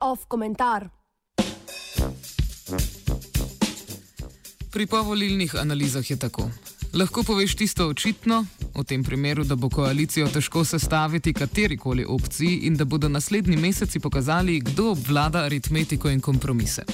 [0.00, 0.88] Off komentar.
[4.70, 6.50] Pri povolilnih analizah je tako.
[6.92, 8.44] Lahko poveš tisto očitno,
[8.74, 14.00] v tem primeru, da bo koalicijo težko sestaviti katerikoli opciji in da bodo naslednji meseci
[14.00, 16.84] pokazali, kdo obvlada aritmetiko in kompromise.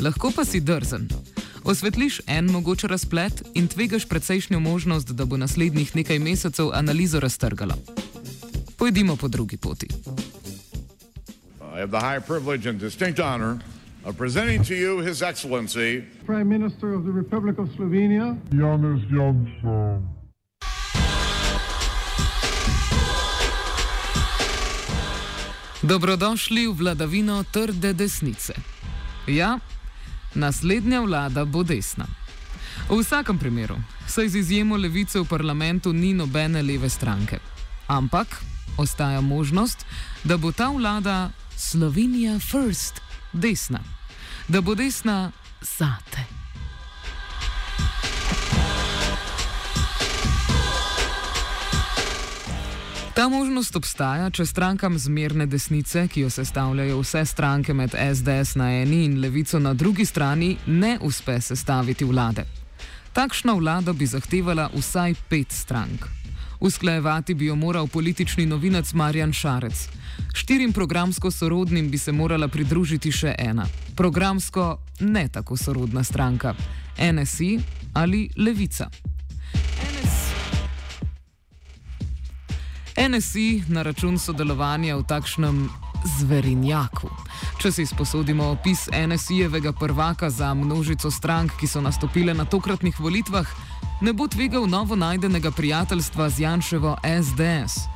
[0.00, 1.08] Lahko pa si drzen.
[1.66, 7.74] Osvetliš en mogoč razplet in tvegaš precejšnjo možnost, da bo naslednjih nekaj mesecev analizo raztrgala.
[8.78, 9.86] Pojdimo po drugi poti.
[11.76, 13.58] I have the high privilege and distinct honor
[14.04, 20.00] of presenting to you His Excellency Prime Minister of the Republic of Slovenia, Janez Janša.
[25.82, 28.54] Dobrodošli v vladavino trde desnice.
[29.26, 29.58] Ja,
[30.36, 32.06] naslednja vlada bo desna.
[32.88, 33.76] V vsakem primeru,
[34.06, 37.38] saj z izjemo levice v parlamentu ni nobene leve stranke.
[37.86, 38.42] Ampak
[38.76, 39.86] ostaja možnost,
[40.24, 43.00] da bo ta vlada Slovenija First
[43.32, 43.80] desna.
[44.48, 46.15] Da bo desna zate.
[53.16, 58.66] Ta možnost obstaja, če strankam zmerne desnice, ki jo sestavljajo vse stranke med SDS na
[58.82, 62.44] eni in levico na drugi strani, ne uspe sestaviti vlade.
[63.16, 66.04] Takšna vlada bi zahtevala vsaj pet strank.
[66.60, 69.88] Usklajevati bi jo moral politični novinac Marjan Šarec.
[70.34, 73.64] Štirim programsko sorodnim bi se morala pridružiti še ena.
[73.96, 76.54] Programsko ne tako sorodna stranka.
[77.00, 77.58] NSI
[77.94, 78.90] ali Levica.
[82.96, 85.56] NSI na račun sodelovanja v takšnem
[86.18, 87.10] zverinjaku.
[87.60, 93.46] Če si sposodimo opis NSI-jevega prvaka za množico strank, ki so nastopile na tokratnih volitvah,
[94.00, 97.95] ne bo tvegal novo najdenega prijateljstva z Janševo SDS.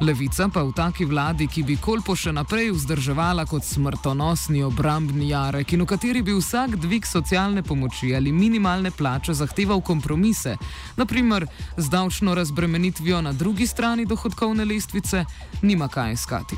[0.00, 5.74] Levica pa v taki vladi, ki bi kolpo še naprej vzdrževala kot smrtonosni obrambni jarek
[5.74, 10.54] in v kateri bi vsak dvig socialne pomoči ali minimalne plače zahteval kompromise,
[10.94, 15.24] naprimer z davčno razbremenitvijo na drugi strani dohodkovne lestvice,
[15.66, 16.54] nima kaj iskati.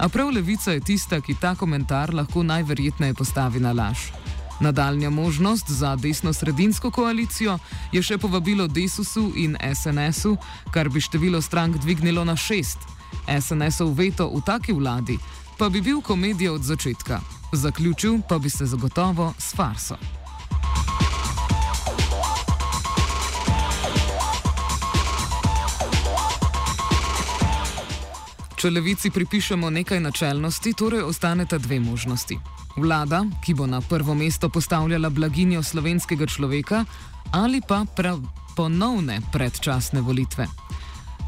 [0.00, 4.08] A prav levica je tista, ki ta komentar lahko najverjetneje postavi na laž.
[4.60, 7.58] Nadaljna možnost za desno-sredinsko koalicijo
[7.92, 10.36] je še povabilo Desusu in SNS-u,
[10.70, 12.78] kar bi število strank dvignilo na šest.
[13.40, 15.18] SNS-ov veto v taki vladi
[15.58, 17.20] pa bi bil komedija od začetka.
[17.52, 19.96] Zaključil pa bi se zagotovo s farso.
[28.56, 32.59] Če levici pripišemo nekaj načelnosti, torej ostaneta dve možnosti.
[32.80, 36.84] Vlada, ki bo na prvo mesto postavljala blaginjo slovenskega človeka,
[37.32, 38.20] ali pa prav
[38.56, 40.46] ponovne predčasne volitve.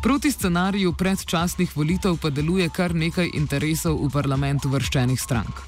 [0.02, 5.60] Proti scenariju predčasnih volitev pa deluje kar nekaj interesov v parlamentu vrščenih strank.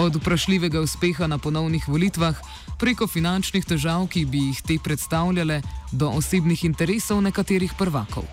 [0.00, 2.38] Od vprašljivega uspeha na ponovnih volitvah,
[2.80, 5.60] preko finančnih težav, ki bi jih te predstavljale,
[5.92, 8.24] do osebnih interesov nekaterih prvakov.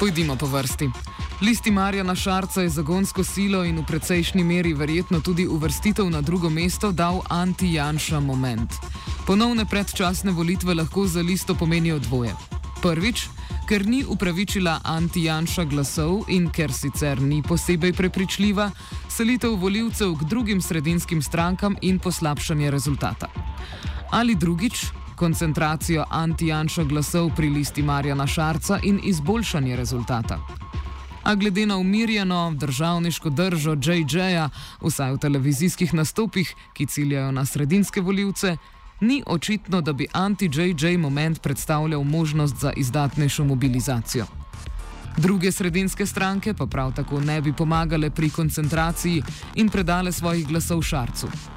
[0.00, 0.90] Pojdimo po vrsti.
[1.40, 6.50] Listi Marjana Šarca je zagonsko silo in v precejšnji meri verjetno tudi uvrstitev na drugo
[6.50, 8.72] mesto dal anti-Janša moment.
[9.26, 12.34] Ponovne predčasne volitve lahko za listo pomenijo dvoje.
[12.82, 13.28] Prvič,
[13.68, 18.70] ker ni upravičila anti-Janša glasov in ker sicer ni posebej prepričljiva,
[19.08, 23.32] selitev voljivcev k drugim sredinskim strankam in poslabšanje rezultata.
[24.12, 30.38] Ali drugič, koncentracijo anti-Janša glasov pri listi Marjana Šarca in izboljšanje rezultata.
[31.22, 34.48] A glede na umirjeno državniško držo JJ-ja,
[34.80, 38.56] vsaj v televizijskih nastopih, ki ciljajo na sredinske voljivce,
[39.00, 44.26] ni očitno, da bi anti-JJ moment predstavljal možnost za izdatnejšo mobilizacijo.
[45.16, 49.22] Druge sredinske stranke pa prav tako ne bi pomagale pri koncentraciji
[49.54, 51.55] in predale svojih glasov Šarcu.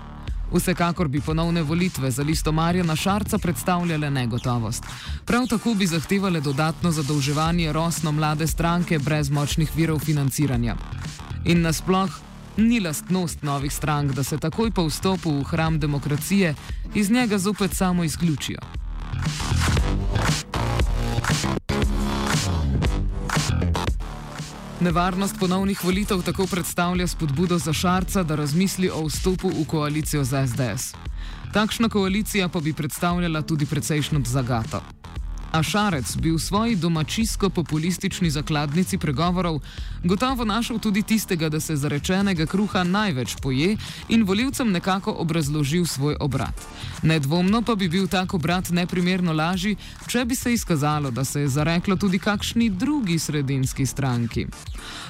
[0.53, 4.83] Vsekakor bi ponovne volitve za listo Marjana Šarca predstavljale negotovost.
[5.25, 10.75] Prav tako bi zahtevale dodatno zadolževanje rosno mlade stranke brez močnih virov financiranja.
[11.45, 12.09] In nasploh
[12.57, 16.55] ni lastnost novih strank, da se takoj po vstopu v hram demokracije
[16.95, 18.78] iz njega zopet samo izključijo.
[24.81, 30.47] Nevarnost ponovnih volitev tako predstavlja spodbudo za Šarca, da razmisli o vstopu v koalicijo z
[30.47, 30.95] SDS.
[31.53, 34.81] Takšna koalicija pa bi predstavljala tudi precejšno zagato.
[35.51, 39.59] A Šarec bi v svoji domačijsko-populistični zakladnici pregovorov
[40.03, 43.77] gotovo našel tudi tistega, da se zarečenega kruha največ poje
[44.09, 46.53] in voljivcem nekako obrazložil svoj obrat.
[47.03, 49.75] Nedvomno pa bi bil tak obrat neprimerno lažji,
[50.07, 54.47] če bi se izkazalo, da se je zareklo tudi kakšni drugi sredinski stranki.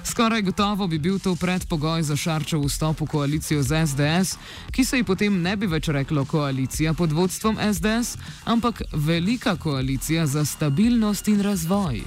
[0.03, 4.37] Skoraj gotovo bi bil to predpogoj za Šarčev vstop v koalicijo z SDS,
[4.71, 10.28] ki se ji potem ne bi več reklo koalicija pod vodstvom SDS, ampak velika koalicija
[10.29, 12.03] za stabilnost in razvoj.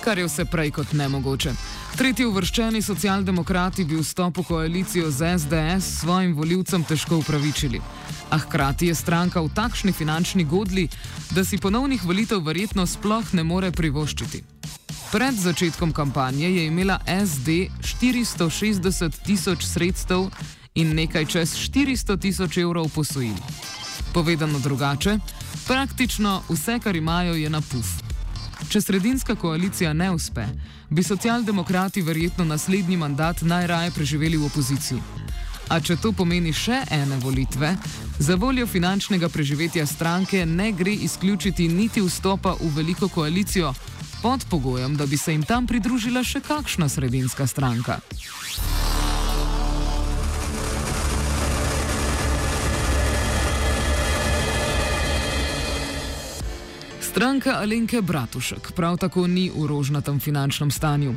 [0.00, 1.52] Kar je vse prej kot nemogoče.
[1.96, 7.80] Tretji uvrščeni socialdemokrati bi vstop v koalicijo z SDS svojim voljivcem težko upravičili.
[8.30, 10.88] A hkrati je stranka v takšni finančni godli,
[11.30, 14.42] da si ponovnih volitev verjetno sploh ne more privoščiti.
[15.12, 17.48] Pred začetkom kampanje je imela SD
[17.80, 20.26] 460 tisoč sredstev
[20.74, 23.38] in nekaj čez 400 tisoč evrov posojil.
[24.10, 25.18] Povedano drugače,
[25.66, 27.86] praktično vse, kar imajo, je na puf.
[28.68, 30.46] Če sredinska koalicija ne uspe,
[30.90, 34.98] bi socialdemokrati verjetno naslednji mandat najraje preživeli v opoziciji.
[35.70, 37.76] A če to pomeni še ene volitve,
[38.18, 43.70] za voljo finančnega preživetja stranke ne gre izključiti niti vstopa v veliko koalicijo,
[44.22, 48.00] pod pogojem, da bi se jim tam pridružila še kakšna sredinska stranka.
[57.14, 61.14] Stranka Alenke Bratušek prav tako ni v rožnatem finančnem stanju.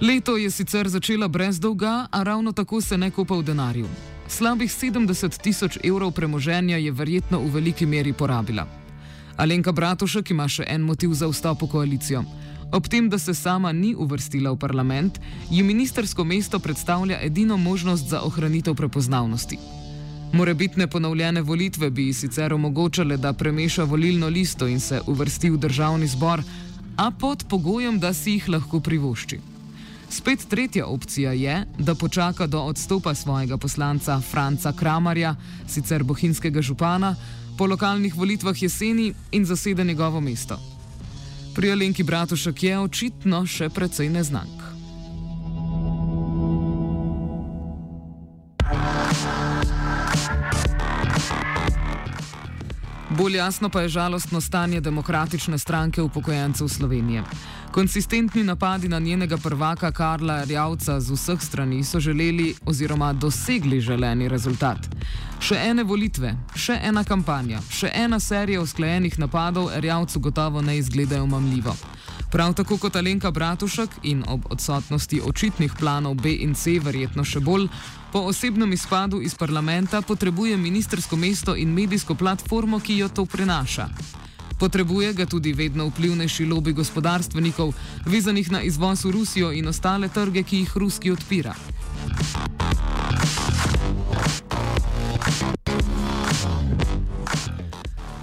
[0.00, 3.84] Leto je sicer začela brez dolga, a ravno tako se ne kopa v denarju.
[4.28, 8.64] Slabih 70 tisoč evrov premoženja je verjetno v veliki meri porabila.
[9.36, 12.24] Alenka Bratušek ima še en motiv za vstop v koalicijo.
[12.72, 18.08] Ob tem, da se sama ni uvrstila v parlament, ji ministersko mesto predstavlja edino možnost
[18.08, 19.58] za ohranitev prepoznavnosti.
[20.32, 26.06] Morebitne ponovljene volitve bi sicer omogočale, da premeša volilno listo in se uvrsti v državni
[26.06, 26.42] zbor,
[26.96, 29.40] a pod pogojem, da si jih lahko privošči.
[30.10, 35.34] Spet tretja opcija je, da počaka do odstopa svojega poslanca Franca Kramarja,
[35.68, 37.14] sicer bohinjskega župana,
[37.58, 40.60] po lokalnih volitvah jeseni in zasede njegovo mesto.
[41.54, 44.65] Pri Alenki Bratušek je očitno še precej neznank.
[53.16, 57.22] Bolj jasno pa je žalostno stanje demokratične stranke upokojencev Slovenije.
[57.70, 64.28] Konsistentni napadi na njenega prvaka Karla Rjavca z vseh strani so želeli oziroma dosegli želeni
[64.28, 64.78] rezultat.
[65.40, 71.26] Še ene volitve, še ena kampanja, še ena serija usklajenih napadov Rjavcu gotovo ne izgledajo
[71.26, 71.95] mamljivo.
[72.30, 77.40] Prav tako kot Alenka Bratušek in ob odsotnosti očitnih planov B in C, verjetno še
[77.40, 77.68] bolj,
[78.12, 83.88] po osebnem izpadu iz parlamenta potrebuje ministersko mesto in medijsko platformo, ki jo to prenaša.
[84.58, 87.74] Potrebuje ga tudi vedno vplivnejši lobby gospodarstvenikov,
[88.06, 91.54] vezanih na izvoz v Rusijo in ostale trge, ki jih Ruski odpira.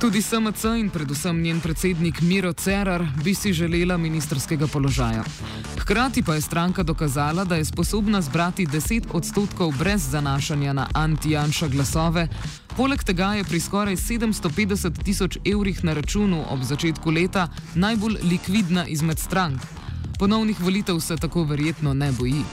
[0.03, 5.23] Tudi SMC in predvsem njen predsednik Miro Cerar bi si želela ministerskega položaja.
[5.79, 11.67] Hkrati pa je stranka dokazala, da je sposobna zbrati 10 odstotkov brez zanašanja na anti-janša
[11.67, 12.27] glasove.
[12.77, 18.87] Poleg tega je pri skoraj 750 tisoč evrih na računu ob začetku leta najbolj likvidna
[18.87, 19.61] izmed strank.
[20.19, 22.43] Ponovnih volitev se tako verjetno ne boji.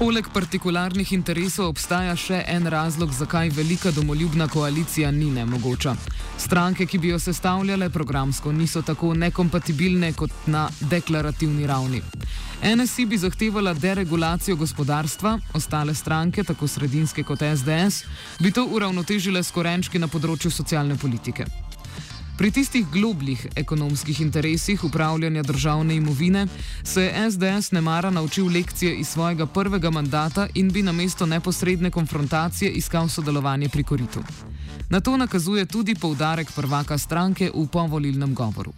[0.00, 5.92] Poleg partikularnih interesov obstaja še en razlog, zakaj velika domoljubna koalicija ni nemogoča.
[6.40, 12.00] Stranke, ki bi jo sestavljale programsko, niso tako nekompatibilne kot na deklarativni ravni.
[12.64, 18.04] NSI bi zahtevala deregulacijo gospodarstva, ostale stranke, tako sredinske kot SDS,
[18.40, 21.44] bi to uravnotežile s korenčki na področju socialne politike.
[22.40, 26.46] Pri tistih globljih ekonomskih interesih upravljanja državne imovine
[26.84, 31.90] se je SDS ne mara naučil lekcije iz svojega prvega mandata in bi namesto neposredne
[31.90, 34.22] konfrontacije iskal sodelovanje pri koritu.
[34.88, 38.72] Na to nakazuje tudi poudarek prvaka stranke v povolilnem govoru.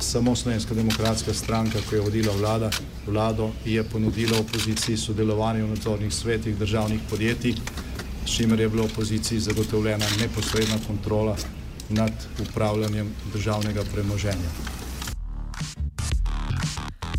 [0.00, 2.70] Samo Slovenska demokratska stranka, ki je vodila vlada,
[3.06, 7.54] vlado, je ponudila opoziciji sodelovanje v nadzornih svetih državnih podjetij,
[8.26, 11.36] s čimer je bila opoziciji zagotovljena neposredna kontrola
[11.90, 14.50] nad upravljanjem državnega premoženja.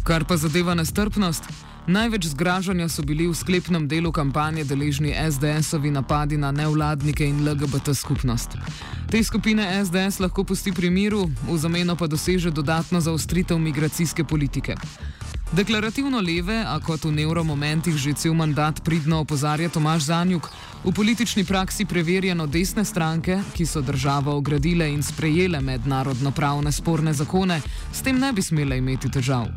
[0.04, 1.44] Kar pa zadeva nestrpnost,
[1.88, 7.94] največ zgražanja so bili v sklepnem delu kampanje deležni SDS-ovi napadi na nevladnike in LGBT
[7.94, 8.58] skupnost.
[9.12, 14.76] Te skupine SDS lahko pusti pri miru, v zameno pa doseže dodatno zaostritev migracijske politike.
[15.56, 20.52] Deklarativno leve, a kot v neuromomentih že cel mandat pridno opozarja Tomaž Zanjuk,
[20.84, 27.16] v politični praksi preverjeno desne stranke, ki so državo ogradile in sprejele mednarodno pravne sporne
[27.16, 27.62] zakone,
[27.94, 29.48] s tem ne bi smele imeti težav.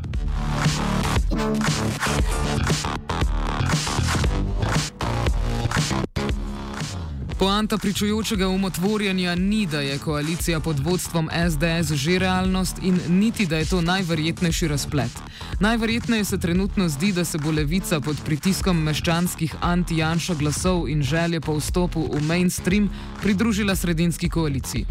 [7.38, 13.56] Poanta pričujočega umotvorjanja ni, da je koalicija pod vodstvom SDS že realnost in niti, da
[13.56, 15.10] je to najverjetnejši razplet.
[15.60, 21.40] Najverjetneje se trenutno zdi, da se bo levica pod pritiskom meščanskih anti-janša glasov in želje
[21.40, 22.90] po vstopu v mainstream
[23.22, 24.86] pridružila sredinski koaliciji.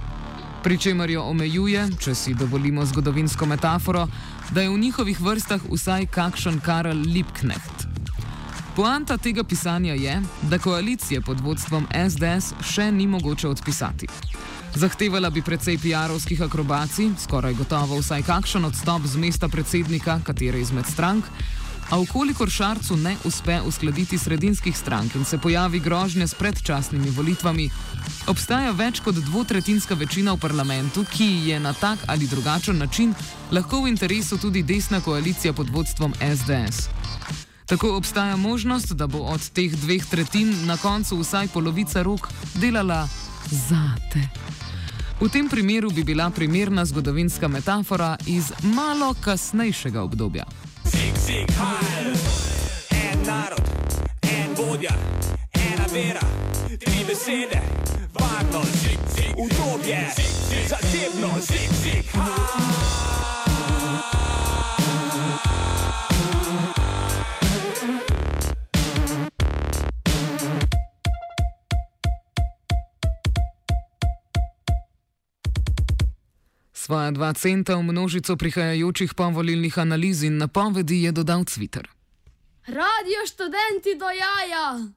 [0.64, 4.08] Pričemer jo omejuje, če si dovolimo zgodovinsko metaforo,
[4.52, 7.77] da je v njihovih vrstah vsaj kakšen Karl Liebknecht.
[8.78, 14.06] Poanta tega pisanja je, da koalicije pod vodstvom SDS še ni mogoče odpisati.
[14.76, 20.86] Zahtevala bi precej PR-ovskih akrobacij, skoraj gotovo vsaj kakšen odstop z mesta predsednika katere izmed
[20.86, 21.26] strank,
[21.90, 27.70] a ukolikor Šarcu ne uspe uskladiti sredinskih strank in se pojavi grožnja s predčasnimi volitvami,
[28.28, 33.18] obstaja več kot dvotretinska večina v parlamentu, ki je na tak ali drugačen način
[33.52, 36.97] lahko v interesu tudi desna koalicija pod vodstvom SDS.
[37.68, 43.08] Tako obstaja možnost, da bo od teh dveh tretjin na koncu vsaj polovica rok delala
[43.52, 44.20] zate.
[45.22, 50.46] V tem primeru bi bila primerna zgodovinska metafora iz malo kasnejšega obdobja.
[50.84, 51.48] Zig, zig,
[52.92, 53.68] en narod,
[54.22, 54.96] en vodja,
[55.54, 56.24] ena vera,
[56.68, 57.62] tri besede,
[58.14, 60.08] varno, zig, zig, udobje,
[60.70, 62.77] zasebno, zig, zig, haj.
[76.88, 81.84] Svoja dva centa v množico prihajajočih povolilnih analiz in napovedi je dodal Twitter.
[82.64, 84.88] Radio študenti do jaja!